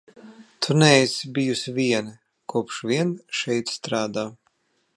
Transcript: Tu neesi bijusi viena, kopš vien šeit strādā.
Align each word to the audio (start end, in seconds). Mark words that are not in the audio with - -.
Tu 0.65 0.77
neesi 0.83 1.29
bijusi 1.35 1.73
viena, 1.75 2.15
kopš 2.55 2.81
vien 2.93 3.13
šeit 3.41 3.75
strādā. 3.77 4.25